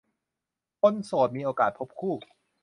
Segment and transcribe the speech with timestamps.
[0.81, 2.15] คนโสดมีโอกาสพบคู่